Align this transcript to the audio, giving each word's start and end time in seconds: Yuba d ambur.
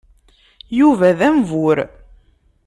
Yuba 0.79 1.07
d 1.17 1.19
ambur. 1.29 1.77